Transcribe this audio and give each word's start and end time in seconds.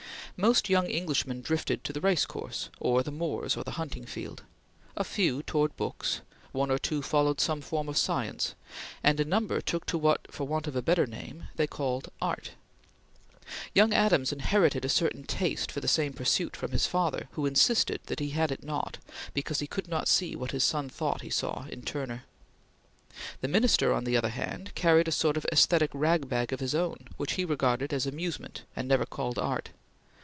Most 0.37 0.69
young 0.69 0.89
Englishmen 0.89 1.41
drifted 1.43 1.83
to 1.83 1.93
the 1.93 2.01
race 2.01 2.25
course 2.25 2.69
or 2.79 3.03
the 3.03 3.11
moors 3.11 3.55
or 3.55 3.63
the 3.63 3.71
hunting 3.77 4.05
field; 4.07 4.41
a 4.97 5.03
few 5.03 5.43
towards 5.43 5.75
books; 5.75 6.21
one 6.51 6.71
or 6.71 6.79
two 6.79 7.03
followed 7.03 7.39
some 7.39 7.61
form 7.61 7.87
of 7.87 7.95
science; 7.97 8.55
and 9.03 9.19
a 9.19 9.25
number 9.25 9.61
took 9.61 9.85
to 9.87 9.99
what, 9.99 10.21
for 10.31 10.47
want 10.47 10.65
of 10.65 10.75
a 10.75 10.81
better 10.81 11.05
name, 11.05 11.49
they 11.57 11.67
called 11.67 12.09
Art. 12.19 12.53
Young 13.75 13.93
Adams 13.93 14.33
inherited 14.33 14.83
a 14.83 14.89
certain 14.89 15.25
taste 15.25 15.71
for 15.71 15.79
the 15.79 15.87
same 15.87 16.11
pursuit 16.11 16.55
from 16.55 16.71
his 16.71 16.87
father 16.87 17.27
who 17.33 17.45
insisted 17.45 17.99
that 18.07 18.19
he 18.19 18.31
had 18.31 18.51
it 18.51 18.63
not, 18.63 18.97
because 19.35 19.59
he 19.59 19.67
could 19.67 19.87
not 19.87 20.07
see 20.07 20.35
what 20.35 20.51
his 20.51 20.63
son 20.63 20.89
thought 20.89 21.21
he 21.21 21.29
saw 21.29 21.65
in 21.67 21.83
Turner. 21.83 22.23
The 23.41 23.47
Minister, 23.47 23.93
on 23.93 24.05
the 24.05 24.17
other 24.17 24.29
hand, 24.29 24.73
carried 24.73 25.07
a 25.07 25.11
sort 25.11 25.37
of 25.37 25.45
aesthetic 25.51 25.91
rag 25.93 26.27
bag 26.27 26.51
of 26.51 26.61
his 26.61 26.73
own, 26.73 27.09
which 27.17 27.33
he 27.33 27.45
regarded 27.45 27.93
as 27.93 28.07
amusement, 28.07 28.63
and 28.75 28.87
never 28.87 29.05
called 29.05 29.37
art. 29.37 29.69